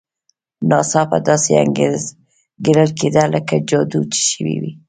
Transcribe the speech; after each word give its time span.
ناڅاپه 0.69 1.17
داسې 1.27 1.51
انګېرل 1.63 2.89
کېده 2.99 3.23
لکه 3.33 3.55
جادو 3.69 4.01
چې 4.11 4.19
شوی 4.31 4.55
وي. 4.61 4.71